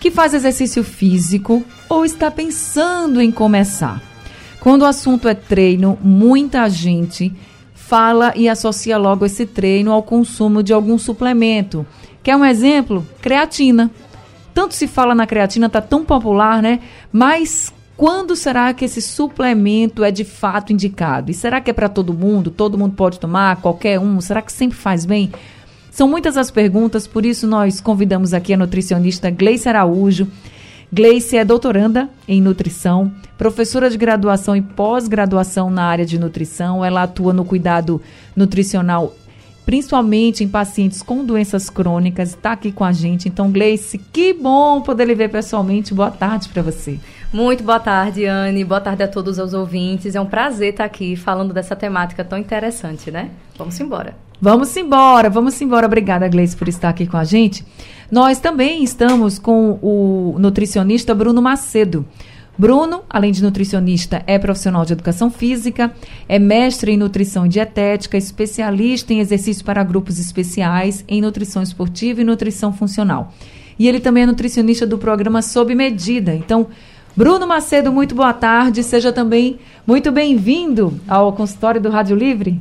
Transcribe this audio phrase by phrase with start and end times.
[0.00, 4.02] que faz exercício físico ou está pensando em começar.
[4.58, 7.32] Quando o assunto é treino, muita gente
[7.92, 11.86] fala e associa logo esse treino ao consumo de algum suplemento.
[12.22, 13.06] Quer um exemplo?
[13.20, 13.90] Creatina.
[14.54, 16.80] Tanto se fala na creatina, tá tão popular, né?
[17.12, 21.30] Mas quando será que esse suplemento é de fato indicado?
[21.30, 22.50] E será que é para todo mundo?
[22.50, 23.56] Todo mundo pode tomar?
[23.56, 24.22] Qualquer um?
[24.22, 25.30] Será que sempre faz bem?
[25.90, 30.26] São muitas as perguntas, por isso nós convidamos aqui a nutricionista Gleice Araújo.
[30.94, 36.84] Gleice é doutoranda em nutrição, professora de graduação e pós-graduação na área de nutrição.
[36.84, 37.98] Ela atua no cuidado
[38.36, 39.14] nutricional,
[39.64, 42.34] principalmente em pacientes com doenças crônicas.
[42.34, 43.26] Está aqui com a gente.
[43.26, 45.94] Então, Gleice, que bom poder lhe ver pessoalmente.
[45.94, 47.00] Boa tarde para você.
[47.32, 48.62] Muito boa tarde, Anne.
[48.62, 50.14] Boa tarde a todos os ouvintes.
[50.14, 53.30] É um prazer estar aqui falando dessa temática tão interessante, né?
[53.56, 54.14] Vamos embora.
[54.44, 55.86] Vamos embora, vamos embora.
[55.86, 57.64] Obrigada, Gleice, por estar aqui com a gente.
[58.10, 62.04] Nós também estamos com o nutricionista Bruno Macedo.
[62.58, 65.94] Bruno, além de nutricionista, é profissional de educação física,
[66.28, 72.20] é mestre em nutrição e dietética, especialista em exercícios para grupos especiais, em nutrição esportiva
[72.20, 73.32] e nutrição funcional.
[73.78, 76.34] E ele também é nutricionista do programa Sob Medida.
[76.34, 76.66] Então,
[77.16, 78.82] Bruno Macedo, muito boa tarde.
[78.82, 82.60] Seja também muito bem-vindo ao consultório do Rádio Livre.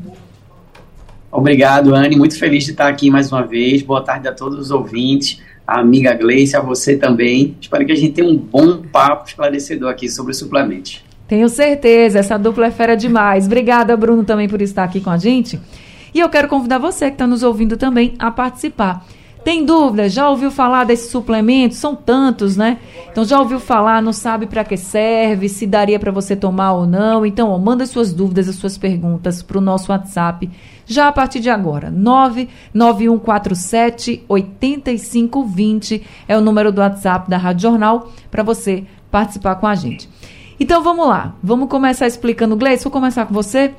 [1.31, 2.17] Obrigado, Anne.
[2.17, 3.81] Muito feliz de estar aqui mais uma vez.
[3.81, 7.55] Boa tarde a todos os ouvintes, a amiga Gleice, a você também.
[7.61, 11.01] Espero que a gente tenha um bom papo esclarecedor aqui sobre suplementos.
[11.27, 13.45] Tenho certeza, essa dupla é fera demais.
[13.45, 15.57] Obrigada, Bruno, também por estar aqui com a gente.
[16.13, 19.05] E eu quero convidar você que está nos ouvindo também a participar.
[19.43, 20.13] Tem dúvidas?
[20.13, 21.77] Já ouviu falar desses suplementos?
[21.77, 22.77] São tantos, né?
[23.11, 26.85] Então já ouviu falar, não sabe para que serve, se daria para você tomar ou
[26.85, 27.25] não.
[27.25, 30.47] Então, ó, manda suas dúvidas, as suas perguntas para o nosso WhatsApp
[30.85, 31.89] já a partir de agora.
[31.89, 39.73] 99147 8520 é o número do WhatsApp da Rádio Jornal para você participar com a
[39.73, 40.07] gente.
[40.59, 43.73] Então vamos lá, vamos começar explicando, Gleice, vou começar com você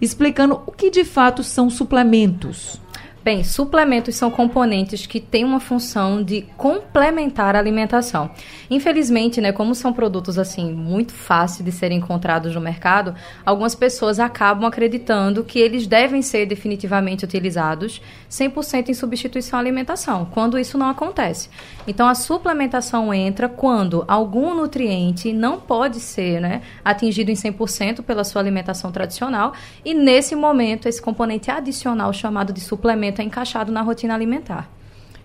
[0.00, 2.80] explicando o que de fato são suplementos.
[3.22, 8.30] Bem, suplementos são componentes que têm uma função de complementar a alimentação.
[8.70, 13.14] Infelizmente, né, como são produtos assim muito fáceis de serem encontrados no mercado,
[13.44, 18.00] algumas pessoas acabam acreditando que eles devem ser definitivamente utilizados
[18.30, 21.50] 100% em substituição à alimentação, quando isso não acontece.
[21.86, 28.24] Então, a suplementação entra quando algum nutriente não pode ser, né, atingido em 100% pela
[28.24, 29.52] sua alimentação tradicional
[29.84, 34.70] e nesse momento esse componente adicional chamado de suplemento é encaixado na rotina alimentar.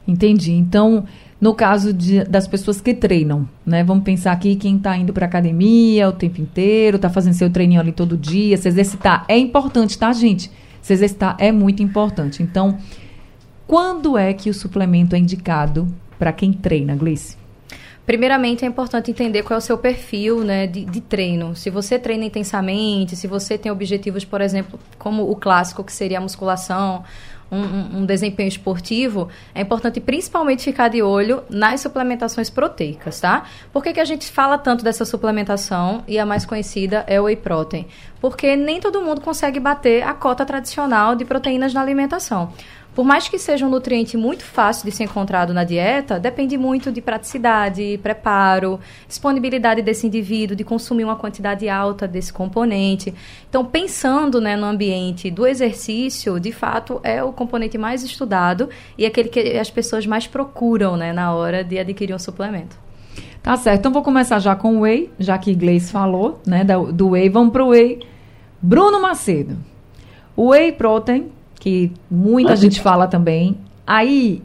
[0.08, 0.52] Entendi.
[0.52, 1.06] Então,
[1.40, 3.84] no caso de, das pessoas que treinam, né?
[3.84, 7.82] Vamos pensar aqui quem está indo para academia o tempo inteiro, está fazendo seu treininho
[7.82, 10.52] ali todo dia, se exercitar é importante, tá, gente?
[10.82, 12.42] Se exercitar é muito importante.
[12.42, 12.78] Então,
[13.68, 15.88] quando é que o suplemento é indicado
[16.20, 17.38] para quem treina, Gleice?
[18.06, 21.56] Primeiramente, é importante entender qual é o seu perfil né, de, de, treino.
[21.56, 26.20] Se você treina intensamente, se você tem objetivos, por exemplo, como o clássico, que seria
[26.20, 27.04] a musculação,
[27.52, 33.46] um, um, desempenho esportivo, é importante principalmente ficar de olho nas suplementações proteicas, tá?
[33.72, 37.26] Por que, que a gente fala tanto dessa suplementação e a mais conhecida é o
[37.26, 37.88] whey protein?
[38.20, 42.52] Porque nem todo mundo consegue bater a cota tradicional de proteínas na alimentação.
[42.96, 46.94] Por mais que seja um nutriente muito fácil de ser encontrado na dieta, depende muito
[46.94, 53.14] de praticidade, preparo, disponibilidade desse indivíduo de consumir uma quantidade alta desse componente.
[53.50, 59.06] Então, pensando né, no ambiente do exercício, de fato, é o componente mais estudado e
[59.06, 62.80] aquele que as pessoas mais procuram né, na hora de adquirir um suplemento.
[63.44, 63.80] Tá certo.
[63.80, 67.28] Então, vou começar já com o whey, já que Gleice falou né, do whey.
[67.28, 68.00] Vamos para o whey.
[68.62, 69.58] Bruno Macedo.
[70.34, 73.58] O whey protein que muita gente fala também.
[73.86, 74.42] Aí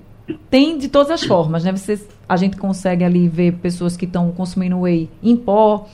[0.50, 1.72] tem de todas as formas, né?
[1.72, 5.86] Você, a gente consegue ali ver pessoas que estão consumindo whey em pó,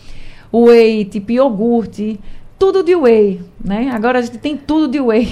[0.52, 2.20] whey tipo iogurte,
[2.58, 3.90] tudo de whey, né?
[3.92, 5.28] Agora a gente tem tudo de whey.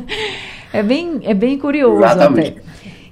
[0.72, 2.48] é bem, é bem curioso Exatamente.
[2.50, 2.62] até.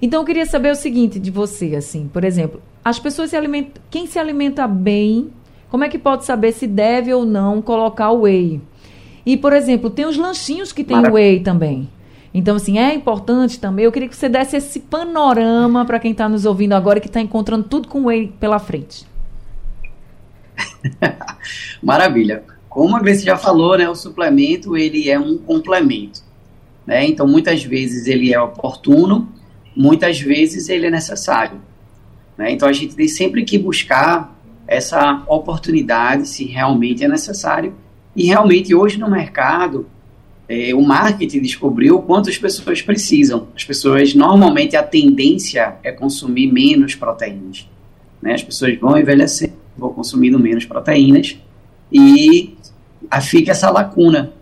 [0.00, 3.82] Então eu queria saber o seguinte de você, assim, por exemplo, as pessoas se alimentam,
[3.90, 5.30] quem se alimenta bem,
[5.68, 8.60] como é que pode saber se deve ou não colocar whey?
[9.26, 11.12] E, por exemplo, tem os lanchinhos que tem Mara...
[11.12, 11.88] whey também.
[12.32, 13.84] Então, assim, é importante também.
[13.84, 17.20] Eu queria que você desse esse panorama para quem está nos ouvindo agora que está
[17.20, 19.06] encontrando tudo com whey pela frente.
[21.82, 22.44] Maravilha.
[22.68, 26.22] Como a Gleice já falou, né, o suplemento ele é um complemento.
[26.86, 27.06] Né?
[27.06, 29.28] Então, muitas vezes ele é oportuno
[29.78, 31.60] muitas vezes ele é necessário.
[32.36, 32.50] Né?
[32.50, 34.36] Então a gente tem sempre que buscar
[34.66, 37.72] essa oportunidade se realmente é necessário.
[38.14, 39.88] E realmente hoje no mercado,
[40.48, 43.48] é, o marketing descobriu quantas pessoas precisam.
[43.54, 47.68] As pessoas, normalmente, a tendência é consumir menos proteínas.
[48.22, 48.32] Né?
[48.32, 51.36] As pessoas vão envelhecer, vão consumindo menos proteínas
[51.92, 52.56] e
[53.22, 54.32] fica essa lacuna.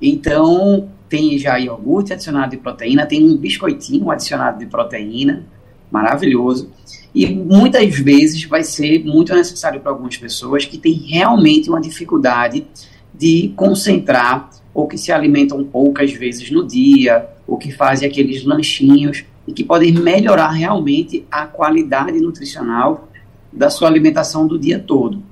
[0.00, 5.46] Então, tem já iogurte adicionado de proteína, tem um biscoitinho adicionado de proteína,
[5.90, 6.70] maravilhoso.
[7.14, 12.66] E muitas vezes vai ser muito necessário para algumas pessoas que têm realmente uma dificuldade
[13.14, 19.24] de concentrar ou que se alimentam poucas vezes no dia, ou que fazem aqueles lanchinhos
[19.46, 23.08] e que podem melhorar realmente a qualidade nutricional
[23.52, 25.22] da sua alimentação do dia todo.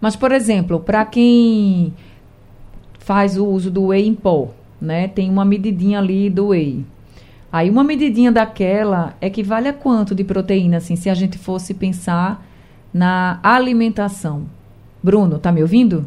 [0.00, 1.92] Mas, por exemplo, para quem
[3.00, 4.50] faz o uso do whey em pó,
[4.80, 5.08] né?
[5.08, 6.84] Tem uma medidinha ali do whey.
[7.50, 12.46] Aí uma medidinha daquela equivale a quanto de proteína, assim, se a gente fosse pensar
[12.92, 14.46] na alimentação?
[15.02, 16.06] Bruno, tá me ouvindo?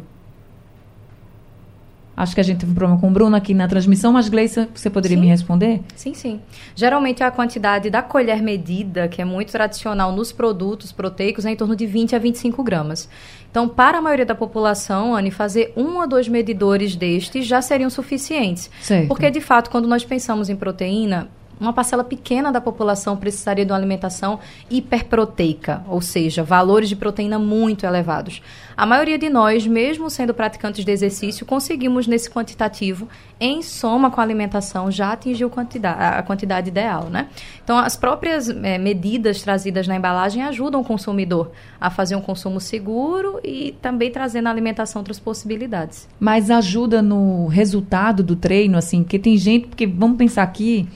[2.16, 4.68] Acho que a gente teve um problema com o Bruno aqui na transmissão, mas Gleissa,
[4.74, 5.22] você poderia sim.
[5.22, 5.80] me responder?
[5.96, 6.40] Sim, sim.
[6.74, 11.56] Geralmente a quantidade da colher medida, que é muito tradicional nos produtos proteicos, é em
[11.56, 13.08] torno de 20 a 25 gramas.
[13.50, 17.88] Então, para a maioria da população, Anne, fazer um ou dois medidores destes já seriam
[17.88, 18.70] suficientes.
[18.80, 19.08] Certo.
[19.08, 21.28] Porque, de fato, quando nós pensamos em proteína,
[21.60, 24.40] uma parcela pequena da população precisaria de uma alimentação
[24.70, 28.42] hiperproteica, ou seja, valores de proteína muito elevados.
[28.76, 33.06] A maioria de nós, mesmo sendo praticantes de exercício, conseguimos nesse quantitativo,
[33.38, 35.44] em soma com a alimentação, já atingir
[35.84, 37.28] a quantidade ideal, né?
[37.62, 42.60] Então, as próprias é, medidas trazidas na embalagem ajudam o consumidor a fazer um consumo
[42.60, 46.08] seguro e também trazendo na alimentação outras possibilidades.
[46.18, 50.88] Mas ajuda no resultado do treino, assim, porque tem gente, porque vamos pensar aqui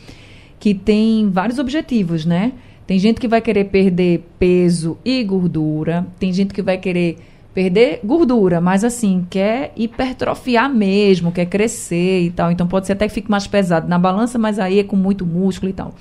[0.66, 2.50] que tem vários objetivos, né?
[2.88, 7.18] Tem gente que vai querer perder peso e gordura, tem gente que vai querer
[7.54, 12.50] perder gordura, mas assim, quer hipertrofiar mesmo, quer crescer e tal.
[12.50, 15.24] Então pode ser até que fique mais pesado na balança, mas aí é com muito
[15.24, 15.94] músculo e tal.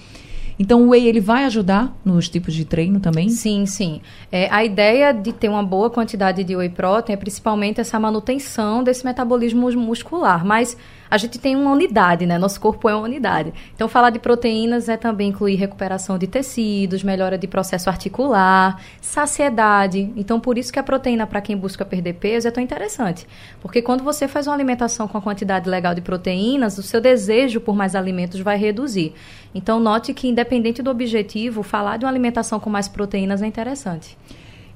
[0.58, 3.30] Então o whey ele vai ajudar nos tipos de treino também?
[3.30, 4.02] Sim, sim.
[4.32, 8.84] É, a ideia de ter uma boa quantidade de whey protein é principalmente essa manutenção
[8.84, 10.78] desse metabolismo muscular, mas
[11.10, 12.38] a gente tem uma unidade, né?
[12.38, 13.54] Nosso corpo é uma unidade.
[13.74, 20.12] Então, falar de proteínas é também incluir recuperação de tecidos, melhora de processo articular, saciedade.
[20.16, 23.28] Então, por isso que a proteína, para quem busca perder peso, é tão interessante.
[23.62, 27.62] Porque quando você faz uma alimentação com a quantidade legal de proteínas, o seu desejo
[27.62, 29.14] por mais alimentos vai reduzir.
[29.56, 34.18] Então, note que, independente do objetivo, falar de uma alimentação com mais proteínas é interessante.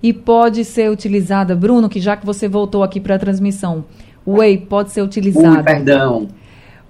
[0.02, 3.84] E pode ser utilizada, Bruno, que já que você voltou aqui para a transmissão,
[4.26, 5.58] o whey pode ser utilizado.
[5.58, 6.30] Ui, perdão.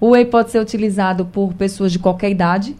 [0.00, 2.76] O whey pode ser utilizado por pessoas de qualquer idade?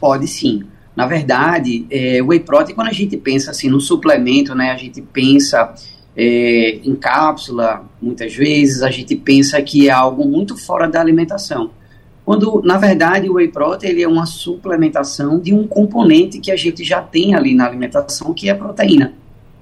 [0.00, 0.62] Pode sim.
[0.96, 4.76] Na verdade, é, o whey protein, quando a gente pensa assim no suplemento, né, a
[4.78, 5.74] gente pensa
[6.16, 11.70] é, em cápsula, muitas vezes, a gente pensa que é algo muito fora da alimentação.
[12.30, 16.54] Quando, na verdade, o whey protein ele é uma suplementação de um componente que a
[16.54, 19.14] gente já tem ali na alimentação, que é a proteína.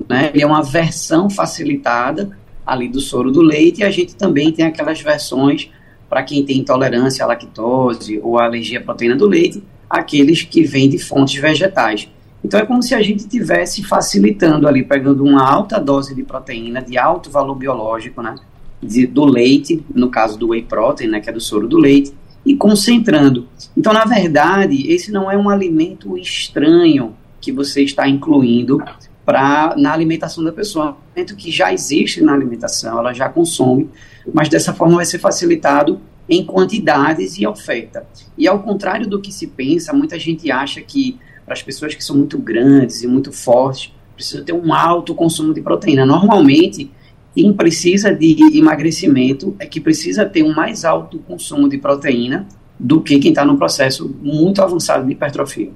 [0.06, 0.30] Né?
[0.34, 2.36] Ele é uma versão facilitada
[2.66, 5.70] ali do soro do leite e a gente também tem aquelas versões
[6.10, 10.90] para quem tem intolerância à lactose ou alergia à proteína do leite, aqueles que vêm
[10.90, 12.06] de fontes vegetais.
[12.44, 16.82] Então é como se a gente tivesse facilitando ali, pegando uma alta dose de proteína
[16.82, 18.34] de alto valor biológico, né,
[18.82, 22.12] de, do leite, no caso do whey protein, né, que é do soro do leite,
[22.48, 23.46] e concentrando.
[23.76, 28.82] Então, na verdade, esse não é um alimento estranho que você está incluindo
[29.22, 30.86] para na alimentação da pessoa.
[30.86, 33.90] Um alimento que já existe na alimentação, ela já consome,
[34.32, 38.06] mas dessa forma vai ser facilitado em quantidades e oferta.
[38.36, 42.02] E ao contrário do que se pensa, muita gente acha que para as pessoas que
[42.02, 46.06] são muito grandes e muito fortes, precisa ter um alto consumo de proteína.
[46.06, 46.90] Normalmente,
[47.38, 53.00] quem precisa de emagrecimento é que precisa ter um mais alto consumo de proteína do
[53.00, 55.70] que quem está no processo muito avançado de hipertrofia.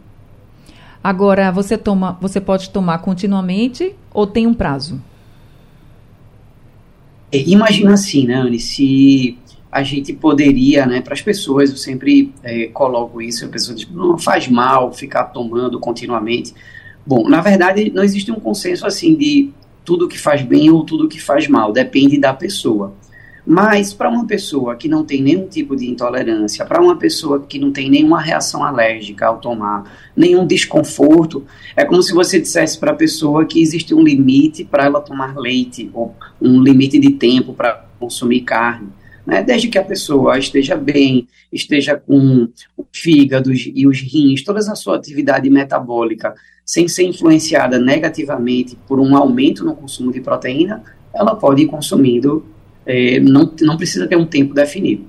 [1.05, 5.01] Agora, você toma, você pode tomar continuamente ou tem um prazo?
[7.31, 9.39] É, imagina assim, né, Anne, se
[9.71, 13.89] a gente poderia, né, para as pessoas, eu sempre é, coloco isso, a pessoa diz,
[13.89, 16.53] não faz mal ficar tomando continuamente.
[17.07, 19.53] Bom, na verdade, não existe um consenso assim de
[19.85, 22.95] tudo que faz bem ou tudo que faz mal, depende da pessoa.
[23.45, 27.59] Mas para uma pessoa que não tem nenhum tipo de intolerância, para uma pessoa que
[27.59, 32.93] não tem nenhuma reação alérgica ao tomar, nenhum desconforto, é como se você dissesse para
[32.93, 37.53] a pessoa que existe um limite para ela tomar leite, ou um limite de tempo
[37.53, 38.89] para consumir carne.
[39.27, 39.43] Né?
[39.43, 44.75] Desde que a pessoa esteja bem, esteja com o fígado e os rins, toda a
[44.75, 50.83] sua atividade metabólica, sem ser influenciada negativamente por um aumento no consumo de proteína,
[51.15, 52.45] ela pode ir consumindo,
[52.87, 55.05] é, não, não precisa ter um tempo definido.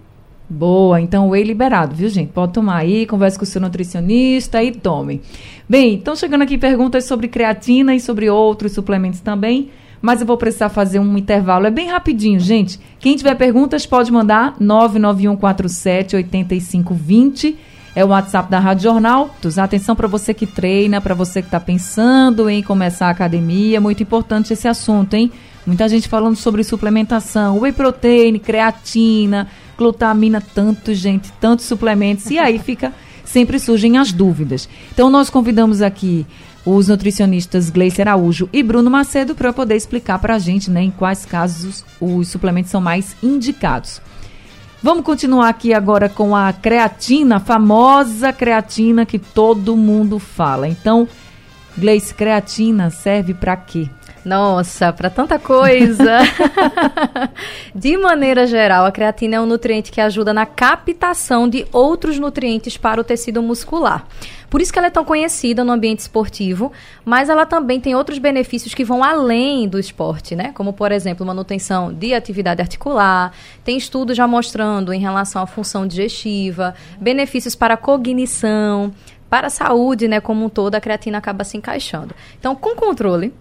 [0.50, 2.32] Boa, então whey liberado, viu gente?
[2.32, 5.22] Pode tomar aí, converse com o seu nutricionista e tome.
[5.68, 9.70] Bem, então chegando aqui perguntas sobre creatina e sobre outros suplementos também
[10.04, 11.66] mas eu vou precisar fazer um intervalo.
[11.66, 12.78] É bem rapidinho, gente.
[13.00, 17.58] Quem tiver perguntas pode mandar 99147 8520.
[17.96, 19.34] É o WhatsApp da Rádio Jornal.
[19.58, 23.80] Atenção para você que treina, para você que está pensando em começar a academia.
[23.80, 25.32] Muito importante esse assunto, hein?
[25.66, 32.30] Muita gente falando sobre suplementação, whey protein, creatina, glutamina, tanto, gente, tantos suplementos.
[32.30, 32.92] E aí fica,
[33.34, 34.70] sempre surgem as dúvidas.
[34.94, 36.24] Então nós convidamos aqui
[36.64, 40.92] os nutricionistas Gleice Araújo e Bruno Macedo para poder explicar para a gente né, em
[40.92, 44.00] quais casos os suplementos são mais indicados.
[44.84, 50.68] Vamos continuar aqui agora com a creatina, a famosa creatina que todo mundo fala.
[50.68, 51.08] Então,
[51.76, 53.90] Gleice, creatina serve para quê?
[54.26, 56.20] Nossa, para tanta coisa.
[57.76, 62.78] de maneira geral, a creatina é um nutriente que ajuda na captação de outros nutrientes
[62.78, 64.06] para o tecido muscular.
[64.50, 66.72] Por isso que ela é tão conhecida no ambiente esportivo,
[67.04, 70.52] mas ela também tem outros benefícios que vão além do esporte, né?
[70.54, 73.34] Como, por exemplo, manutenção de atividade articular.
[73.64, 78.94] Tem estudos já mostrando em relação à função digestiva, benefícios para a cognição,
[79.28, 82.14] para a saúde, né, como um todo, a creatina acaba se encaixando.
[82.38, 83.34] Então, com controle,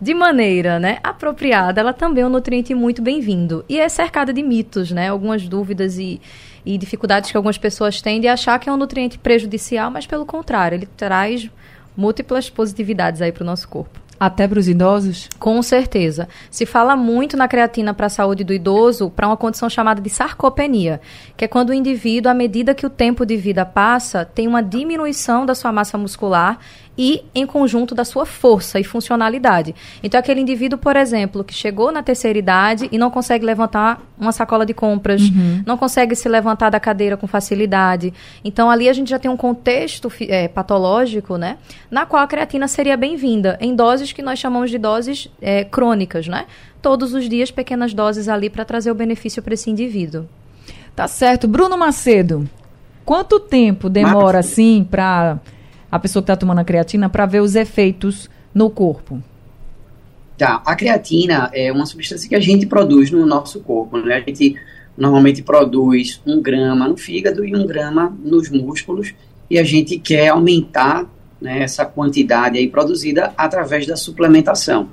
[0.00, 3.64] de maneira né, apropriada, ela também é um nutriente muito bem-vindo.
[3.68, 5.08] E é cercada de mitos, né?
[5.08, 6.20] Algumas dúvidas e,
[6.64, 10.26] e dificuldades que algumas pessoas têm de achar que é um nutriente prejudicial, mas pelo
[10.26, 11.50] contrário, ele traz
[11.96, 14.00] múltiplas positividades aí para o nosso corpo.
[14.20, 15.30] Até para os idosos?
[15.38, 16.28] Com certeza.
[16.50, 20.10] Se fala muito na creatina para a saúde do idoso para uma condição chamada de
[20.10, 21.00] sarcopenia,
[21.38, 24.62] que é quando o indivíduo, à medida que o tempo de vida passa, tem uma
[24.62, 26.58] diminuição da sua massa muscular
[27.00, 29.74] e em conjunto da sua força e funcionalidade.
[30.02, 34.32] Então, aquele indivíduo, por exemplo, que chegou na terceira idade e não consegue levantar uma
[34.32, 35.62] sacola de compras, uhum.
[35.64, 38.12] não consegue se levantar da cadeira com facilidade.
[38.44, 41.56] Então, ali a gente já tem um contexto é, patológico, né?
[41.90, 46.28] Na qual a creatina seria bem-vinda, em doses que nós chamamos de doses é, crônicas,
[46.28, 46.44] né?
[46.82, 50.28] Todos os dias, pequenas doses ali para trazer o benefício para esse indivíduo.
[50.94, 51.48] Tá certo.
[51.48, 52.46] Bruno Macedo,
[53.06, 55.38] quanto tempo demora, assim, para
[55.90, 59.22] a pessoa que está tomando a creatina para ver os efeitos no corpo?
[60.38, 64.16] Tá, a creatina é uma substância que a gente produz no nosso corpo, né?
[64.16, 64.56] A gente
[64.96, 69.14] normalmente produz um grama no fígado e um grama nos músculos
[69.50, 71.06] e a gente quer aumentar
[71.40, 74.88] né, essa quantidade aí produzida através da suplementação.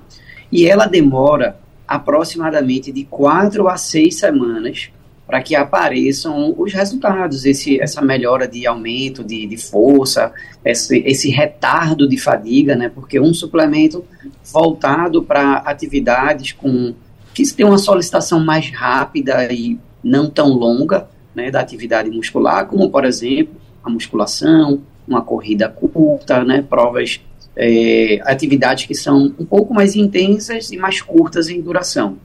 [0.52, 4.90] E ela demora aproximadamente de quatro a seis semanas
[5.28, 10.32] para que apareçam os resultados, esse, essa melhora de aumento de, de força,
[10.64, 12.88] esse, esse retardo de fadiga, né?
[12.88, 14.06] Porque um suplemento
[14.52, 16.96] voltado para atividades com
[17.34, 22.90] que tem uma solicitação mais rápida e não tão longa, né, da atividade muscular, como
[22.90, 23.54] por exemplo
[23.84, 27.22] a musculação, uma corrida curta, né, provas,
[27.56, 32.18] é, atividades que são um pouco mais intensas e mais curtas em duração.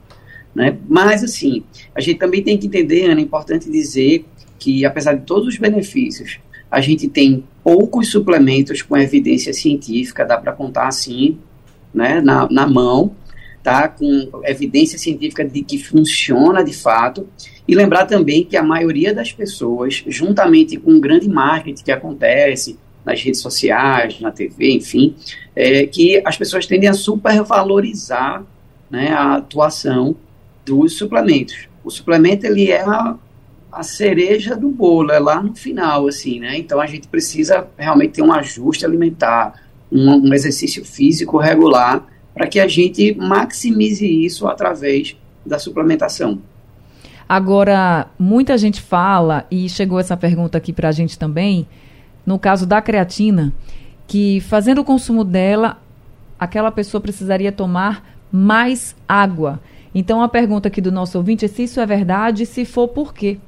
[0.54, 0.76] Né?
[0.88, 1.62] Mas, assim,
[1.94, 4.24] a gente também tem que entender, Ana, é importante dizer
[4.58, 6.38] que, apesar de todos os benefícios,
[6.70, 11.38] a gente tem poucos suplementos com evidência científica, dá para contar assim,
[11.92, 13.14] né, na, na mão,
[13.62, 17.28] tá, com evidência científica de que funciona de fato,
[17.66, 22.78] e lembrar também que a maioria das pessoas, juntamente com o grande marketing que acontece
[23.04, 25.14] nas redes sociais, na TV, enfim,
[25.54, 28.44] é que as pessoas tendem a supervalorizar
[28.90, 30.16] né, a atuação
[30.64, 31.68] dos suplementos.
[31.84, 33.16] O suplemento ele é a,
[33.70, 36.58] a cereja do bolo, é lá no final, assim, né?
[36.58, 39.54] Então a gente precisa realmente ter um ajuste alimentar,
[39.90, 46.40] um, um exercício físico regular, para que a gente maximize isso através da suplementação.
[47.28, 51.66] Agora, muita gente fala, e chegou essa pergunta aqui para a gente também,
[52.26, 53.52] no caso da creatina,
[54.06, 55.78] que fazendo o consumo dela,
[56.38, 59.60] aquela pessoa precisaria tomar mais água.
[59.94, 63.12] Então a pergunta aqui do nosso ouvinte é se isso é verdade, se for por
[63.12, 63.38] quê.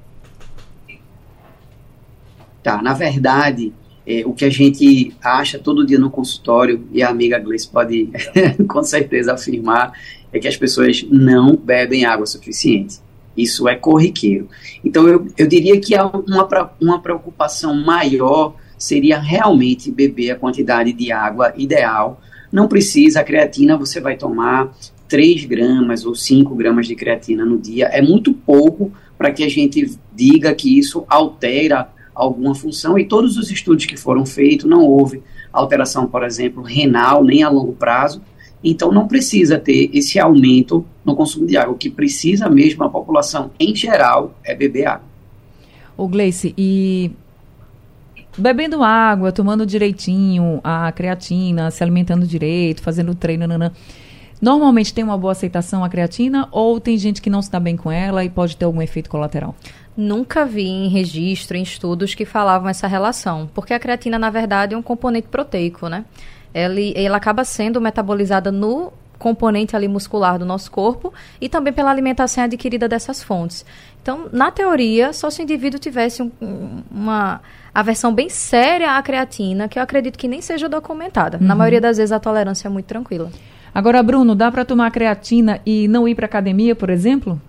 [2.62, 3.72] Tá, na verdade,
[4.06, 8.10] é, o que a gente acha todo dia no consultório, e a amiga Gleice pode
[8.68, 9.92] com certeza afirmar,
[10.32, 12.98] é que as pessoas não bebem água suficiente.
[13.36, 14.48] Isso é corriqueiro.
[14.84, 21.10] Então, eu, eu diria que uma, uma preocupação maior seria realmente beber a quantidade de
[21.10, 22.20] água ideal.
[22.52, 24.72] Não precisa, a creatina você vai tomar
[25.14, 27.86] 3 gramas ou 5 gramas de creatina no dia.
[27.86, 33.36] É muito pouco para que a gente diga que isso altera alguma função, e todos
[33.36, 38.20] os estudos que foram feitos não houve alteração, por exemplo, renal, nem a longo prazo,
[38.62, 41.74] então não precisa ter esse aumento no consumo de água.
[41.74, 45.06] O que precisa mesmo a população em geral é beber água.
[45.96, 47.12] O Gleice, e
[48.36, 53.70] bebendo água, tomando direitinho a creatina, se alimentando direito, fazendo treino, nanã,
[54.40, 57.76] normalmente tem uma boa aceitação a creatina ou tem gente que não se dá bem
[57.76, 59.54] com ela e pode ter algum efeito colateral?
[59.96, 64.74] Nunca vi em registro, em estudos que falavam essa relação, porque a creatina, na verdade,
[64.74, 66.04] é um componente proteico, né?
[66.52, 71.90] Ela, ela acaba sendo metabolizada no componente ali muscular do nosso corpo e também pela
[71.90, 73.64] alimentação adquirida dessas fontes.
[74.02, 77.40] Então, na teoria, só se o indivíduo tivesse um, uma
[77.74, 81.38] aversão bem séria à creatina, que eu acredito que nem seja documentada.
[81.38, 81.46] Uhum.
[81.46, 83.30] Na maioria das vezes a tolerância é muito tranquila.
[83.74, 87.40] Agora, Bruno, dá para tomar creatina e não ir para academia, por exemplo?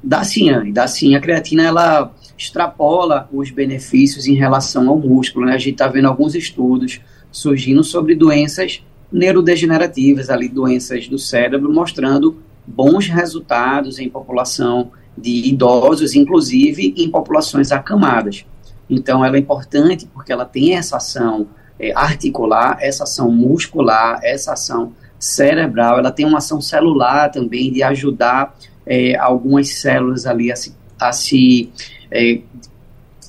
[0.00, 1.16] Dá sim, Anne, dá sim.
[1.16, 5.54] A creatina, ela extrapola os benefícios em relação ao músculo, né?
[5.54, 7.00] A gente está vendo alguns estudos
[7.30, 16.14] surgindo sobre doenças neurodegenerativas, ali doenças do cérebro, mostrando bons resultados em população de idosos,
[16.14, 18.44] inclusive em populações acamadas.
[18.88, 21.48] Então, ela é importante porque ela tem essa ação
[21.82, 27.82] é, articular, essa ação muscular, essa ação cerebral, ela tem uma ação celular também de
[27.82, 31.70] ajudar é, algumas células ali a se, a se
[32.10, 32.40] é,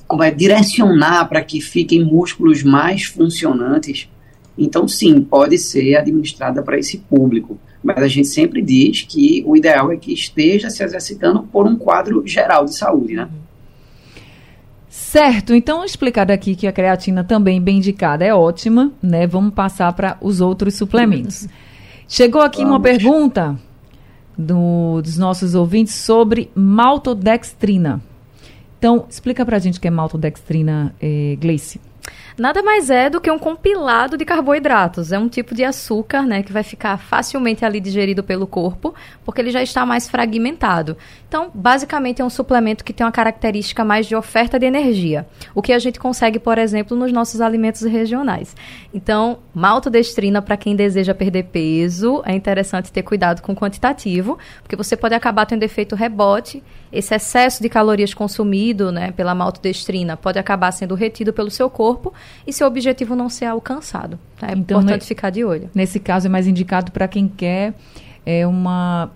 [0.06, 4.08] como é, direcionar para que fiquem músculos mais funcionantes.
[4.56, 9.56] Então, sim, pode ser administrada para esse público, mas a gente sempre diz que o
[9.56, 13.28] ideal é que esteja se exercitando por um quadro geral de saúde, né?
[14.96, 19.26] Certo, então explicado aqui que a creatina também bem indicada é ótima, né?
[19.26, 21.48] Vamos passar para os outros suplementos.
[22.06, 22.74] Chegou aqui Vamos.
[22.74, 23.58] uma pergunta
[24.38, 28.00] do, dos nossos ouvintes sobre maltodextrina.
[28.78, 31.80] Então, explica para a gente o que é maltodextrina, eh, Gleice
[32.36, 35.12] nada mais é do que um compilado de carboidratos.
[35.12, 39.40] É um tipo de açúcar, né, que vai ficar facilmente ali digerido pelo corpo, porque
[39.40, 40.96] ele já está mais fragmentado.
[41.28, 45.62] Então, basicamente é um suplemento que tem uma característica mais de oferta de energia, o
[45.62, 48.54] que a gente consegue, por exemplo, nos nossos alimentos regionais.
[48.92, 54.76] Então, maltodestrina para quem deseja perder peso, é interessante ter cuidado com o quantitativo, porque
[54.76, 56.62] você pode acabar tendo efeito rebote
[56.94, 62.14] esse excesso de calorias consumido né, pela maltodestrina pode acabar sendo retido pelo seu corpo
[62.46, 64.18] e seu objetivo não ser alcançado.
[64.38, 64.48] Tá?
[64.48, 65.70] É então, importante ficar de olho.
[65.74, 67.74] Nesse caso, é mais indicado para quem quer
[68.24, 69.10] é, uma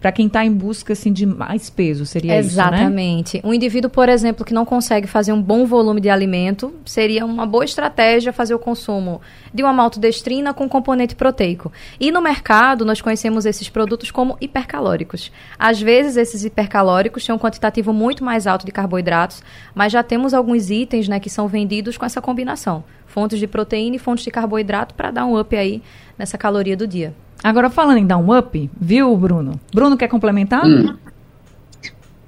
[0.00, 3.38] para quem está em busca assim, de mais peso, seria Exatamente.
[3.38, 3.50] isso, né?
[3.50, 7.44] Um indivíduo, por exemplo, que não consegue fazer um bom volume de alimento, seria uma
[7.44, 9.20] boa estratégia fazer o consumo
[9.52, 11.72] de uma maltodestrina com componente proteico.
[11.98, 15.32] E no mercado, nós conhecemos esses produtos como hipercalóricos.
[15.58, 19.42] Às vezes, esses hipercalóricos têm um quantitativo muito mais alto de carboidratos,
[19.74, 22.84] mas já temos alguns itens né, que são vendidos com essa combinação.
[23.06, 25.82] Fontes de proteína e fontes de carboidrato para dar um up aí
[26.16, 27.14] nessa caloria do dia.
[27.42, 29.60] Agora, falando em dar um up, viu, Bruno?
[29.72, 30.66] Bruno quer complementar?
[30.66, 30.96] Hum.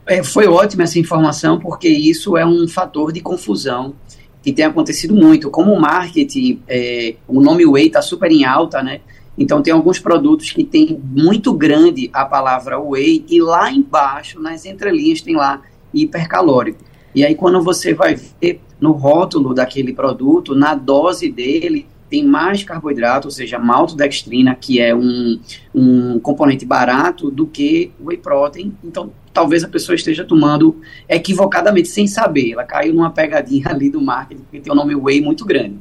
[0.07, 3.95] É, foi ótima essa informação, porque isso é um fator de confusão
[4.43, 5.51] que tem acontecido muito.
[5.51, 9.01] Como o marketing, é, o nome whey está super em alta, né?
[9.37, 14.65] Então, tem alguns produtos que tem muito grande a palavra whey, e lá embaixo, nas
[14.65, 15.63] entrelinhas, tem lá
[15.95, 16.79] hipercalórico.
[17.15, 22.65] E aí, quando você vai ver no rótulo daquele produto, na dose dele, tem mais
[22.65, 25.39] carboidrato, ou seja, maltodextrina, que é um,
[25.73, 28.75] um componente barato, do que whey protein.
[28.83, 32.53] Então, talvez a pessoa esteja tomando equivocadamente, sem saber.
[32.53, 35.77] Ela caiu numa pegadinha ali do marketing, porque tem o um nome whey muito grande.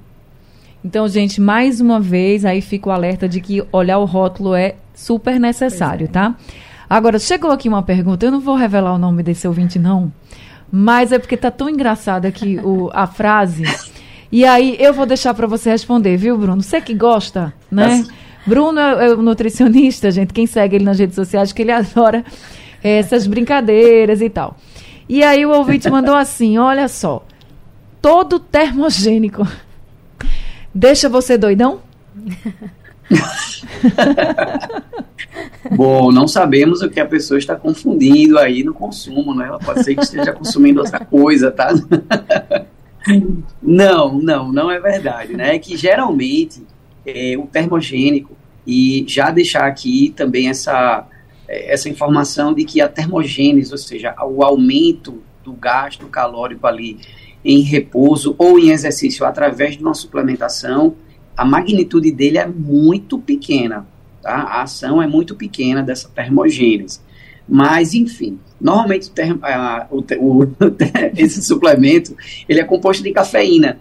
[0.85, 4.75] Então, gente, mais uma vez, aí fica o alerta de que olhar o rótulo é
[4.93, 6.07] super necessário, é.
[6.07, 6.35] tá?
[6.87, 10.11] Agora, chegou aqui uma pergunta, eu não vou revelar o nome desse ouvinte, não,
[10.71, 13.63] mas é porque tá tão engraçada aqui o, a frase
[14.31, 16.61] e aí eu vou deixar para você responder, viu, Bruno?
[16.61, 18.05] Você que gosta, né?
[18.45, 20.33] Bruno é, é o nutricionista, gente.
[20.33, 22.23] Quem segue ele nas redes sociais, que ele adora
[22.83, 24.57] essas brincadeiras e tal.
[25.07, 27.25] E aí o ouvinte mandou assim: olha só,
[28.01, 29.47] todo termogênico
[30.73, 31.81] deixa você doidão?
[35.75, 39.47] Bom, não sabemos o que a pessoa está confundindo aí no consumo, né?
[39.47, 41.69] Ela pode ser que esteja consumindo outra coisa, tá?
[43.61, 45.55] Não, não, não é verdade, né?
[45.55, 46.63] É que geralmente
[47.05, 51.07] é, o termogênico, e já deixar aqui também essa,
[51.47, 56.99] é, essa informação de que a termogênese, ou seja, o aumento do gasto calórico ali
[57.43, 60.95] em repouso ou em exercício através de uma suplementação,
[61.35, 63.87] a magnitude dele é muito pequena,
[64.21, 64.35] tá?
[64.35, 66.99] A ação é muito pequena dessa termogênese.
[67.49, 69.11] Mas, enfim, normalmente
[69.89, 70.55] o, o, o,
[71.17, 72.15] esse suplemento
[72.47, 73.79] ele é composto de cafeína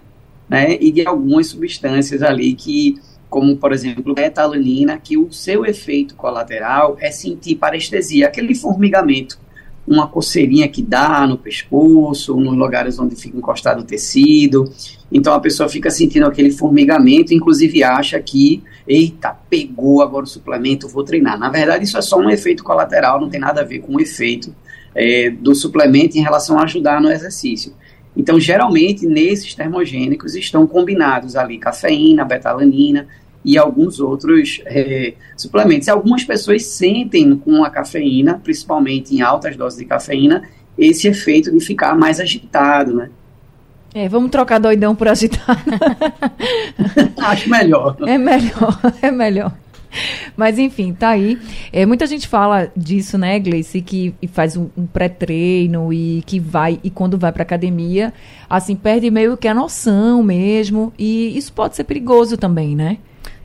[0.49, 6.15] né, e de algumas substâncias ali que, como por exemplo, betalanina, que o seu efeito
[6.15, 9.39] colateral é sentir parestesia, aquele formigamento,
[9.89, 14.71] uma coceirinha que dá no pescoço, nos lugares onde fica encostado o tecido.
[15.11, 20.89] Então a pessoa fica sentindo aquele formigamento, inclusive acha que, eita, pegou agora o suplemento,
[20.89, 21.39] vou treinar.
[21.39, 24.01] Na verdade, isso é só um efeito colateral, não tem nada a ver com o
[24.01, 24.55] efeito
[24.95, 27.73] é, do suplemento em relação a ajudar no exercício.
[28.15, 33.07] Então, geralmente, nesses termogênicos estão combinados ali cafeína, betalanina
[33.49, 35.89] e alguns outros é, suplementos.
[35.89, 40.43] Algumas pessoas sentem com a cafeína, principalmente em altas doses de cafeína,
[40.77, 43.09] esse efeito de ficar mais agitado, né?
[43.95, 45.63] É, vamos trocar doidão por agitado.
[47.17, 47.97] Acho melhor.
[48.07, 49.57] É melhor, é melhor.
[50.37, 51.39] Mas enfim, tá aí.
[51.73, 56.79] É, muita gente fala disso, né, Gleice, que faz um, um pré-treino e que vai,
[56.85, 58.13] e quando vai pra academia,
[58.49, 60.93] assim, perde meio que a noção mesmo.
[60.99, 62.99] E isso pode ser perigoso também, né?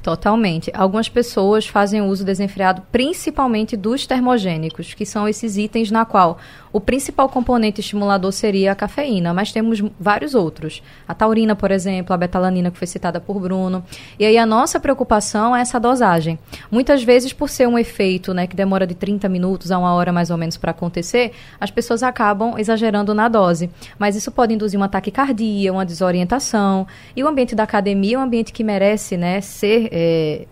[0.04, 0.69] Totalmente.
[0.76, 6.38] Algumas pessoas fazem uso desenfreado principalmente dos termogênicos, que são esses itens na qual
[6.74, 10.82] o principal componente estimulador seria a cafeína, mas temos vários outros.
[11.08, 13.86] A taurina, por exemplo, a betalanina que foi citada por Bruno.
[14.19, 16.38] E aí a nossa preocupação é essa dosagem.
[16.69, 20.12] Muitas vezes, por ser um efeito né, que demora de 30 minutos a uma hora
[20.12, 23.69] mais ou menos para acontecer, as pessoas acabam exagerando na dose.
[23.98, 26.88] Mas isso pode induzir uma taquicardia, uma desorientação.
[27.15, 30.46] E o ambiente da academia é um ambiente que merece né, ser é,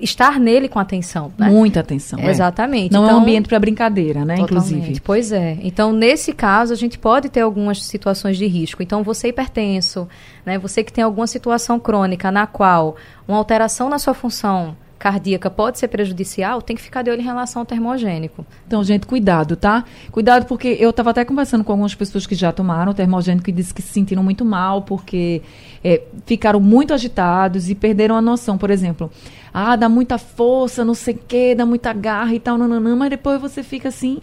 [0.00, 1.32] estar nele com atenção.
[1.38, 1.48] Né?
[1.48, 2.18] Muita atenção.
[2.18, 2.30] É.
[2.30, 2.92] Exatamente.
[2.92, 4.36] Não então, é um então, ambiente para brincadeira, né?
[4.36, 4.72] Totalmente.
[4.72, 5.00] Inclusive.
[5.00, 5.58] Pois é.
[5.62, 8.82] Então, nesse caso, a gente pode ter algumas situações de risco.
[8.82, 10.08] Então, você hipertenso,
[10.44, 10.58] né?
[10.58, 15.78] Você que tem alguma situação crônica na qual uma alteração na sua função cardíaca pode
[15.78, 18.44] ser prejudicial, tem que ficar de olho em relação ao termogênico.
[18.66, 19.82] Então, gente, cuidado, tá?
[20.12, 23.72] Cuidado porque eu estava até conversando com algumas pessoas que já tomaram termogênico e disse
[23.72, 25.40] que se sentiram muito mal porque
[25.82, 28.58] é, ficaram muito agitados e perderam a noção.
[28.58, 29.10] Por exemplo,
[29.54, 33.08] ah, dá muita força, não sei o quê, dá muita garra e tal, nananã, mas
[33.08, 34.18] depois você fica assim,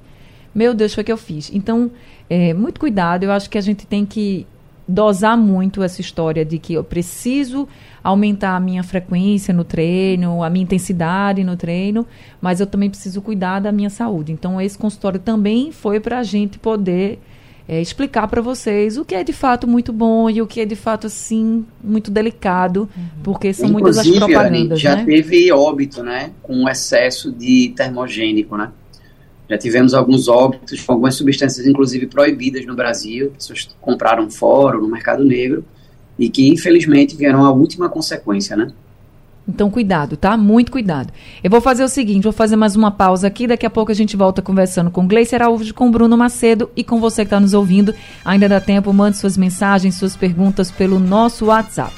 [0.54, 1.50] meu Deus, foi o que eu fiz.
[1.52, 1.90] Então,
[2.30, 4.46] é, muito cuidado, eu acho que a gente tem que
[4.88, 7.68] dosar muito essa história de que eu preciso
[8.04, 12.08] aumentar a minha frequência no treino, a minha intensidade no treino,
[12.40, 14.32] mas eu também preciso cuidar da minha saúde.
[14.32, 17.20] Então, esse consultório também foi para a gente poder
[17.68, 20.66] é, explicar para vocês o que é de fato muito bom e o que é
[20.66, 23.04] de fato, assim, muito delicado, uhum.
[23.24, 25.04] porque são Inclusive, muitas as propagandas, já né?
[25.04, 28.72] teve óbito, né, com excesso de termogênico, né?
[29.50, 34.88] Já tivemos alguns óbitos com algumas substâncias, inclusive proibidas no Brasil, pessoas compraram fora no
[34.88, 35.64] mercado negro
[36.20, 38.72] e que infelizmente vieram a última consequência, né?
[39.48, 40.36] Então, cuidado, tá?
[40.36, 41.14] Muito cuidado.
[41.42, 43.96] Eu vou fazer o seguinte, vou fazer mais uma pausa aqui, daqui a pouco a
[43.96, 47.54] gente volta conversando com Gleice Araújo, com Bruno Macedo e com você que está nos
[47.54, 47.96] ouvindo.
[48.26, 51.96] Ainda dá tempo, mande suas mensagens, suas perguntas pelo nosso WhatsApp.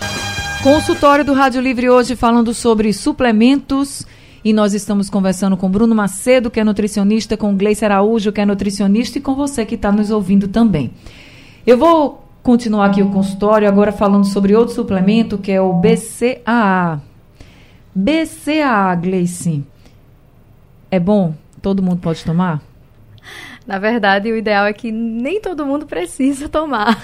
[0.61, 4.05] Consultório do Rádio Livre hoje falando sobre suplementos
[4.43, 8.45] e nós estamos conversando com Bruno Macedo, que é nutricionista, com Gleice Araújo, que é
[8.45, 10.91] nutricionista, e com você que está nos ouvindo também.
[11.65, 17.01] Eu vou continuar aqui o consultório, agora falando sobre outro suplemento, que é o BCAA.
[17.93, 19.63] BCAA, Gleice.
[20.89, 21.33] É bom?
[21.61, 22.68] Todo mundo pode tomar?
[23.69, 26.97] Na verdade, o ideal é que nem todo mundo precisa tomar.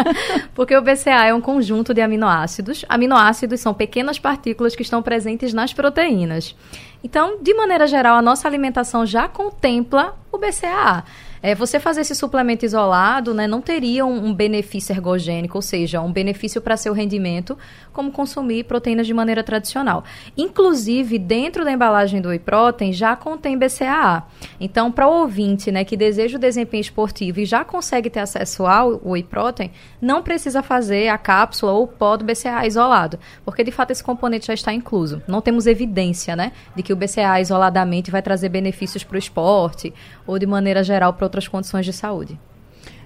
[0.54, 2.84] Porque o BCA é um conjunto de aminoácidos.
[2.90, 6.54] Aminoácidos são pequenas partículas que estão presentes nas proteínas.
[7.02, 11.04] Então, de maneira geral, a nossa alimentação já contempla o BCAA.
[11.42, 16.00] É, você fazer esse suplemento isolado né, não teria um, um benefício ergogênico, ou seja,
[16.00, 17.56] um benefício para seu rendimento,
[17.92, 20.04] como consumir proteínas de maneira tradicional.
[20.36, 24.24] Inclusive, dentro da embalagem do whey protein já contém BCAA.
[24.60, 28.66] Então, para o ouvinte né, que deseja o desempenho esportivo e já consegue ter acesso
[28.66, 33.64] ao whey protein, não precisa fazer a cápsula ou o pó do BCAA isolado, porque
[33.64, 35.22] de fato esse componente já está incluso.
[35.26, 39.94] Não temos evidência né, de que o BCAA isoladamente vai trazer benefícios para o esporte
[40.26, 42.38] ou de maneira geral para outras condições de saúde.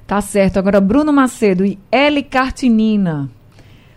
[0.07, 0.59] Tá certo.
[0.59, 3.31] Agora, Bruno Macedo e L-cartinina,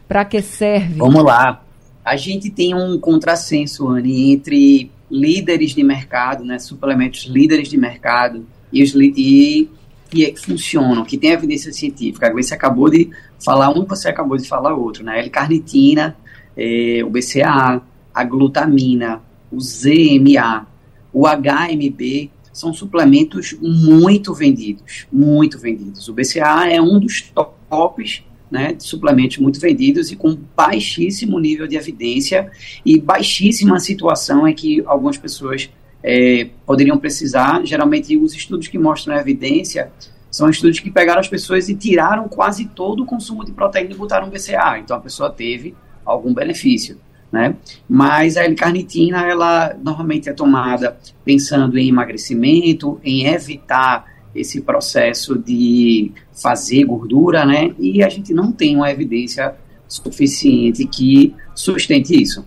[0.07, 0.95] para que serve?
[0.95, 1.63] Vamos lá.
[2.03, 8.45] A gente tem um contrassenso, Anne, entre líderes de mercado, né, suplementos líderes de mercado
[8.71, 9.69] e os e
[10.09, 12.31] que funcionam, que tem evidência científica.
[12.31, 13.09] Você acabou de
[13.43, 15.19] falar um, você acabou de falar outro, né?
[15.19, 16.15] L-carnitina,
[16.55, 17.81] é, o BCA,
[18.13, 20.65] a glutamina, o ZMA,
[21.11, 26.07] o HMB, são suplementos muito vendidos, muito vendidos.
[26.07, 27.21] O BCA é um dos
[27.69, 32.49] tops né, de suplementos muito vendidos e com baixíssimo nível de evidência
[32.83, 35.69] e baixíssima situação em que algumas pessoas
[36.01, 37.63] é, poderiam precisar.
[37.63, 39.91] Geralmente, os estudos que mostram a evidência
[40.31, 43.95] são estudos que pegaram as pessoas e tiraram quase todo o consumo de proteína e
[43.95, 44.79] botaram BCA.
[44.79, 46.97] Então, a pessoa teve algum benefício.
[47.31, 47.55] Né?
[47.89, 56.11] Mas a L-carnitina, ela normalmente é tomada pensando em emagrecimento, em evitar esse processo de
[56.31, 57.73] fazer gordura, né?
[57.79, 59.55] E a gente não tem uma evidência
[59.87, 62.45] suficiente que sustente isso.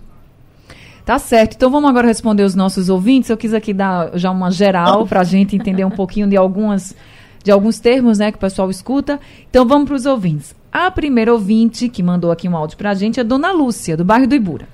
[1.05, 1.55] Tá certo.
[1.55, 3.29] Então vamos agora responder os nossos ouvintes.
[3.29, 6.95] Eu quis aqui dar já uma geral para a gente entender um pouquinho de algumas
[7.43, 9.19] de alguns termos, né, que o pessoal escuta.
[9.49, 10.55] Então vamos para os ouvintes.
[10.71, 14.05] A primeira ouvinte que mandou aqui um áudio para a gente é Dona Lúcia, do
[14.05, 14.69] bairro do Ibura.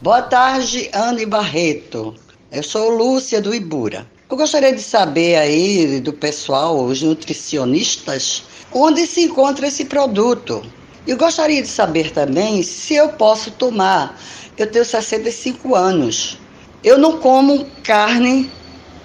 [0.00, 2.14] Boa tarde, Anne Barreto.
[2.52, 4.06] Eu sou Lúcia do Ibura.
[4.30, 10.62] Eu gostaria de saber aí do pessoal, os nutricionistas, onde se encontra esse produto.
[11.08, 14.16] Eu gostaria de saber também se eu posso tomar.
[14.56, 16.38] Eu tenho 65 anos.
[16.84, 18.48] Eu não como carne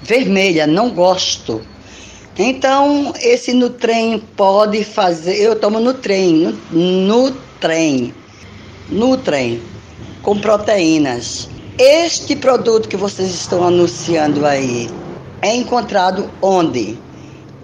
[0.03, 1.63] vermelha, não gosto.
[2.39, 5.35] Então, esse no trem pode fazer.
[5.37, 8.13] Eu tomo no trem, no, no trem,
[8.89, 9.59] no trem,
[10.21, 11.49] com proteínas.
[11.79, 14.87] Este produto que vocês estão anunciando aí
[15.41, 16.97] é encontrado onde?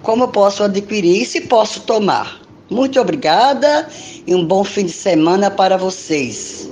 [0.02, 2.42] Como eu posso adquirir e se posso tomar?
[2.70, 3.88] Muito obrigada
[4.26, 6.68] e um bom fim de semana para vocês.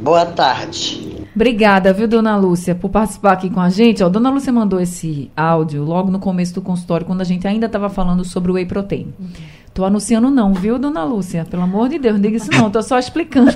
[0.00, 1.11] Boa tarde.
[1.34, 4.02] Obrigada, viu, dona Lúcia, por participar aqui com a gente.
[4.04, 7.66] Ó, dona Lúcia mandou esse áudio logo no começo do consultório, quando a gente ainda
[7.66, 9.14] estava falando sobre o whey protein.
[9.18, 9.28] Uhum.
[9.72, 11.46] Tô anunciando não, viu, dona Lúcia?
[11.46, 13.50] Pelo amor de Deus, não diga isso não, tô só explicando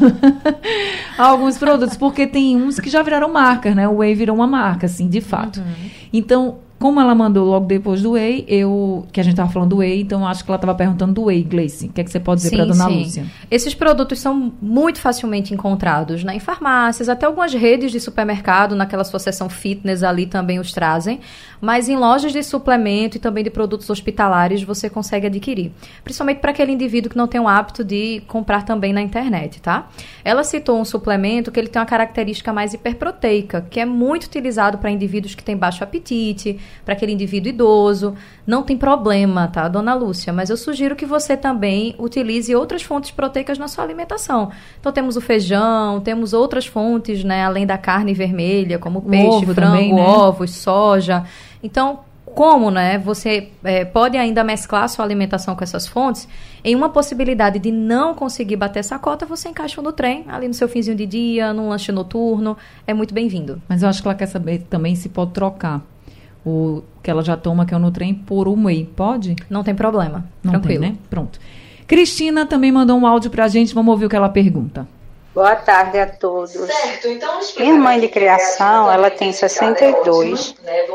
[1.18, 3.86] alguns produtos, porque tem uns que já viraram marcas, né?
[3.86, 5.60] O whey virou uma marca, assim, de fato.
[5.60, 5.90] Uhum.
[6.10, 9.06] Então, como ela mandou logo depois do Whey, eu.
[9.10, 11.42] Que a gente estava falando do Whey, então acho que ela estava perguntando do Whey,
[11.42, 11.86] Gleice.
[11.86, 12.98] O que, é que você pode dizer para dona sim.
[13.02, 13.26] Lúcia?
[13.50, 19.04] Esses produtos são muito facilmente encontrados né, em farmácias, até algumas redes de supermercado, naquela
[19.04, 21.20] sua seção fitness ali também os trazem.
[21.60, 25.72] Mas em lojas de suplemento e também de produtos hospitalares você consegue adquirir.
[26.04, 29.88] Principalmente para aquele indivíduo que não tem o hábito de comprar também na internet, tá?
[30.22, 34.76] Ela citou um suplemento que ele tem uma característica mais hiperproteica, que é muito utilizado
[34.76, 38.14] para indivíduos que têm baixo apetite para aquele indivíduo idoso.
[38.46, 40.32] Não tem problema, tá, dona Lúcia?
[40.32, 44.50] Mas eu sugiro que você também utilize outras fontes proteicas na sua alimentação.
[44.80, 49.54] Então temos o feijão, temos outras fontes, né, além da carne vermelha, como peixe, ovo
[49.54, 50.02] frango, também, né?
[50.02, 51.24] ovos, soja.
[51.62, 52.00] Então,
[52.36, 56.28] como né, você é, pode ainda mesclar sua alimentação com essas fontes,
[56.62, 60.52] em uma possibilidade de não conseguir bater essa cota, você encaixa no trem, ali no
[60.52, 62.54] seu finzinho de dia, num lanche noturno,
[62.86, 63.62] é muito bem-vindo.
[63.66, 65.82] Mas eu acho que ela quer saber também se pode trocar
[66.46, 68.84] o que ela já toma, que é o Nutrem, por um whey.
[68.94, 69.34] Pode?
[69.50, 70.24] Não tem problema.
[70.42, 70.82] Não Tranquilo.
[70.82, 70.96] Tem, né?
[71.10, 71.40] Pronto.
[71.88, 73.74] Cristina também mandou um áudio pra gente.
[73.74, 74.86] Vamos ouvir o que ela pergunta.
[75.34, 76.52] Boa tarde a todos.
[76.52, 80.54] Certo, então Minha mãe de criação, ela tem 62,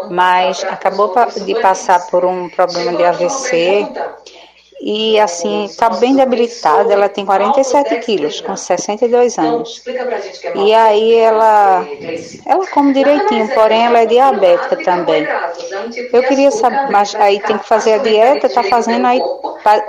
[0.10, 1.14] mas acabou
[1.46, 3.88] de passar por um problema de AVC
[4.82, 6.92] e assim está bem debilitada.
[6.92, 9.84] Ela tem 47 quilos, com 62 anos.
[10.56, 11.86] E aí ela,
[12.46, 15.28] ela come direitinho, porém ela é diabética também.
[16.12, 19.22] Eu queria saber, mas aí tem que fazer a dieta, está fazendo aí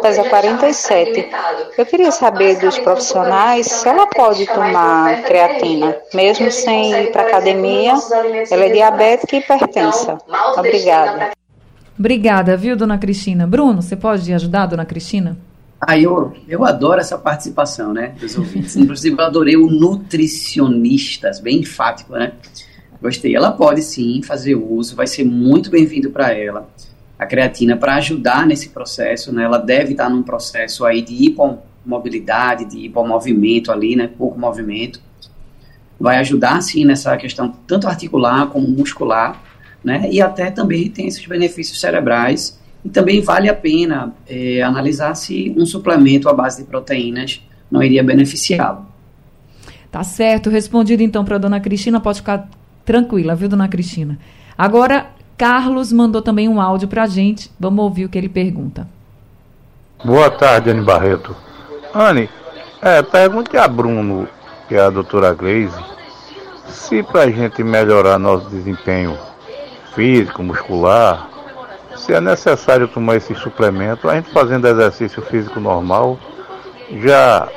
[0.03, 1.31] pesa 47.
[1.79, 7.95] Eu queria saber dos profissionais se ela pode tomar creatina, mesmo sem ir para academia.
[8.51, 10.19] Ela é diabética e hipertensa.
[10.59, 11.42] Obrigada.
[12.03, 13.47] Obrigada, viu, dona Cristina?
[13.47, 15.39] Bruno, você pode ajudar, dona Cristina?
[15.81, 18.75] Ah, eu, eu adoro essa participação, né, dos ouvintes.
[18.75, 22.33] Inclusive, eu adorei o nutricionistas, bem enfático, né?
[23.01, 23.37] Gostei.
[23.37, 26.69] Ela pode sim fazer uso, vai ser muito bem-vindo para ela
[27.17, 29.45] a creatina para ajudar nesse processo, né?
[29.45, 34.09] Ela deve estar num processo aí de hipomobilidade, de hipomovimento ali, né?
[34.09, 35.01] Pouco movimento.
[36.01, 39.41] Vai ajudar sim nessa questão tanto articular como muscular
[39.83, 40.09] né?
[40.11, 42.61] E até também tem esses benefícios cerebrais.
[42.85, 47.41] E também vale a pena é, analisar se um suplemento à base de proteínas
[47.71, 48.87] não iria beneficiá-lo.
[49.91, 50.51] Tá certo.
[50.51, 52.49] Respondido então para a dona Cristina, pode ficar
[52.85, 54.19] tranquila, viu, dona Cristina?
[54.57, 55.07] Agora,
[55.39, 57.51] Carlos mandou também um áudio para a gente.
[57.59, 58.89] Vamos ouvir o que ele pergunta.
[60.05, 61.37] Boa tarde, Anne Barreto.
[61.95, 62.29] Anne,
[62.81, 64.29] é, pergunte a Bruno,
[64.69, 65.79] que é a doutora Glaze,
[66.67, 69.17] se para a gente melhorar nosso desempenho
[69.95, 71.29] físico, muscular,
[71.97, 76.19] se é necessário tomar esse suplemento, a gente fazendo exercício físico normal
[77.01, 77.49] já,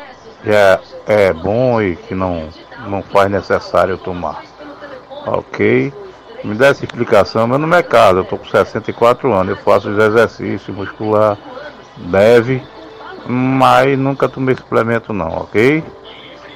[0.44, 2.50] já é bom e que não,
[2.88, 4.44] não faz necessário tomar.
[5.26, 5.92] Ok?
[6.44, 7.48] Me dá essa explicação.
[7.48, 11.38] Meu nome é Carlos, eu estou com 64 anos, eu faço exercício muscular
[12.10, 12.62] leve,
[13.28, 15.84] mas nunca tomei suplemento não, ok?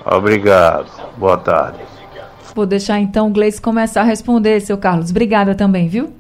[0.06, 0.90] Obrigado.
[1.18, 1.99] Boa tarde.
[2.56, 5.12] Vou deixar então o Gleice começar a responder, seu Carlos.
[5.12, 6.19] Obrigada também, viu?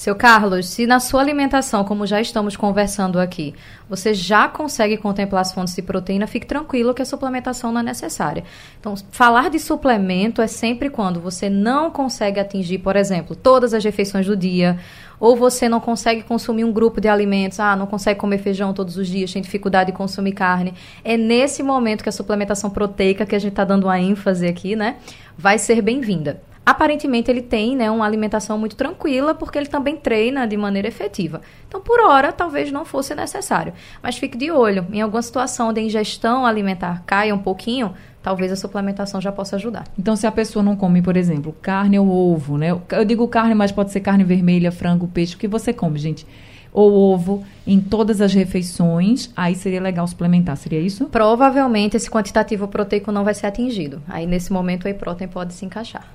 [0.00, 3.54] Seu Carlos, se na sua alimentação, como já estamos conversando aqui,
[3.86, 7.84] você já consegue contemplar as fontes de proteína, fique tranquilo que a suplementação não é
[7.84, 8.42] necessária.
[8.80, 13.84] Então, falar de suplemento é sempre quando você não consegue atingir, por exemplo, todas as
[13.84, 14.78] refeições do dia,
[15.20, 18.96] ou você não consegue consumir um grupo de alimentos, ah, não consegue comer feijão todos
[18.96, 20.72] os dias, tem dificuldade de consumir carne.
[21.04, 24.74] É nesse momento que a suplementação proteica, que a gente está dando uma ênfase aqui,
[24.74, 24.96] né,
[25.36, 30.46] vai ser bem-vinda aparentemente ele tem né, uma alimentação muito tranquila, porque ele também treina
[30.46, 31.40] de maneira efetiva.
[31.68, 33.72] Então, por hora, talvez não fosse necessário.
[34.02, 34.86] Mas fique de olho.
[34.92, 39.56] Em alguma situação onde a ingestão alimentar caia um pouquinho, talvez a suplementação já possa
[39.56, 39.84] ajudar.
[39.98, 42.68] Então, se a pessoa não come, por exemplo, carne ou ovo, né?
[42.90, 46.26] Eu digo carne, mas pode ser carne vermelha, frango, peixe, o que você come, gente?
[46.72, 51.06] ou ovo em todas as refeições, aí seria legal suplementar, seria isso?
[51.06, 54.00] Provavelmente esse quantitativo proteico não vai ser atingido.
[54.08, 56.06] Aí nesse momento o protein pode se encaixar.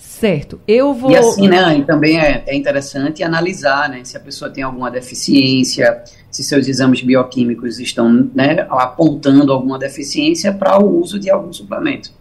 [0.00, 1.10] Certo, eu vou.
[1.10, 6.02] E assim, né, também é, é interessante analisar, né, se a pessoa tem alguma deficiência,
[6.30, 12.12] se seus exames bioquímicos estão, né, apontando alguma deficiência para o uso de algum suplemento.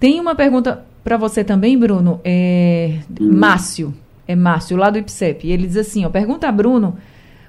[0.00, 2.20] Tem uma pergunta para você também, Bruno.
[2.24, 3.30] É hum.
[3.32, 3.94] Márcio,
[4.26, 5.48] é Márcio, lá do IPSEP.
[5.48, 6.98] Ele diz assim: ó, pergunta a Bruno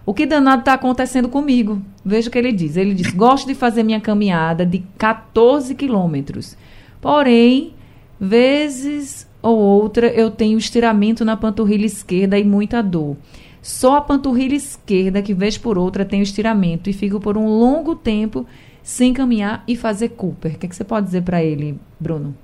[0.05, 1.81] o que danado está acontecendo comigo.
[2.05, 2.77] Veja o que ele diz.
[2.77, 6.55] Ele diz: gosto de fazer minha caminhada de 14 quilômetros,
[7.01, 7.73] porém
[8.19, 13.15] Vezes ou outra eu tenho estiramento na panturrilha esquerda e muita dor.
[13.61, 17.95] Só a panturrilha esquerda, que vez por outra, tem estiramento e fico por um longo
[17.95, 18.45] tempo
[18.81, 20.55] sem caminhar e fazer Cooper.
[20.55, 22.35] O que, é que você pode dizer para ele, Bruno?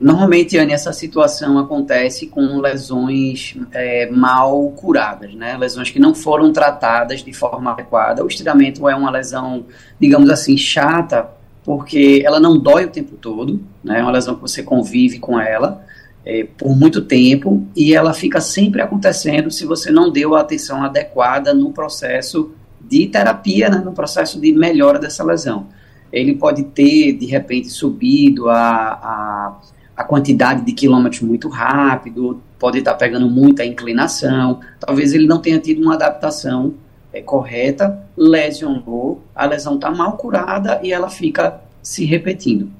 [0.00, 5.58] Normalmente, Anne, essa situação acontece com lesões é, mal curadas, né?
[5.58, 8.24] Lesões que não foram tratadas de forma adequada.
[8.24, 9.66] O estiramento é uma lesão,
[10.00, 11.28] digamos assim, chata
[11.64, 13.98] porque ela não dói o tempo todo, né?
[13.98, 15.84] É uma lesão que você convive com ela
[16.24, 20.82] é, por muito tempo e ela fica sempre acontecendo se você não deu a atenção
[20.82, 23.78] adequada no processo de terapia, né?
[23.78, 25.66] no processo de melhora dessa lesão.
[26.12, 29.60] Ele pode ter, de repente, subido a, a,
[29.96, 35.58] a quantidade de quilômetros muito rápido, pode estar pegando muita inclinação, talvez ele não tenha
[35.58, 36.74] tido uma adaptação
[37.12, 42.70] é, correta, lesionou, a lesão está mal curada e ela fica se repetindo.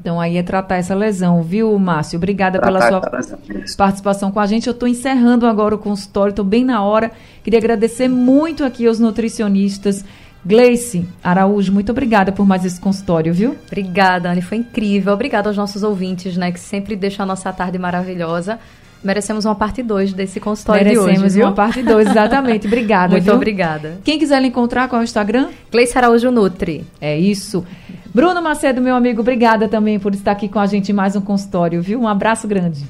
[0.00, 2.16] Então aí é tratar essa lesão, viu, Márcio?
[2.16, 3.38] Obrigada tratar pela sua
[3.76, 4.66] participação com a gente.
[4.66, 7.10] Eu estou encerrando agora o consultório, estou bem na hora.
[7.42, 10.04] Queria agradecer muito aqui aos nutricionistas.
[10.44, 13.56] Gleice Araújo, muito obrigada por mais esse consultório, viu?
[13.66, 15.12] Obrigada, Anne, foi incrível.
[15.12, 18.60] Obrigada aos nossos ouvintes, né, que sempre deixam a nossa tarde maravilhosa.
[19.06, 21.46] Merecemos uma parte 2 desse consultório Merecemos de hoje, viu?
[21.46, 22.66] uma parte 2, exatamente.
[22.66, 23.34] Obrigada, Muito viu?
[23.34, 24.00] obrigada.
[24.02, 25.50] Quem quiser lhe encontrar, qual é o Instagram?
[25.70, 26.84] Gleice Araújo Nutri.
[27.00, 27.64] É isso.
[28.12, 31.20] Bruno Macedo, meu amigo, obrigada também por estar aqui com a gente em mais um
[31.20, 32.00] consultório, viu?
[32.00, 32.84] Um abraço grande.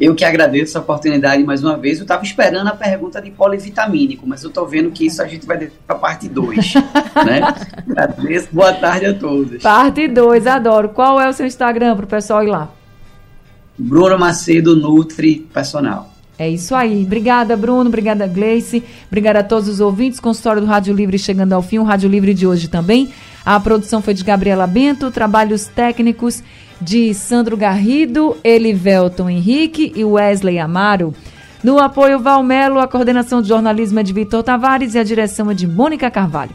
[0.00, 1.98] Eu que agradeço a oportunidade mais uma vez.
[1.98, 5.46] Eu estava esperando a pergunta de polivitamínico, mas eu estou vendo que isso a gente
[5.46, 6.74] vai deixar para parte 2.
[7.24, 7.40] né?
[7.88, 8.48] Agradeço.
[8.50, 9.62] Boa tarde a todos.
[9.62, 10.88] Parte 2, adoro.
[10.88, 12.68] Qual é o seu Instagram para o pessoal ir lá?
[13.78, 16.14] Bruno Macedo Nutri Personal.
[16.38, 17.04] É isso aí.
[17.04, 17.88] Obrigada, Bruno.
[17.88, 18.82] Obrigada, Gleice.
[19.06, 20.18] Obrigada a todos os ouvintes.
[20.18, 21.78] Consultório do Rádio Livre chegando ao fim.
[21.78, 23.10] O Rádio Livre de hoje também.
[23.44, 25.10] A produção foi de Gabriela Bento.
[25.10, 26.42] Trabalhos técnicos
[26.80, 31.14] de Sandro Garrido, Elivelton Henrique e Wesley Amaro.
[31.62, 35.54] No apoio Valmelo, a coordenação de jornalismo é de Vitor Tavares e a direção é
[35.54, 36.54] de Mônica Carvalho.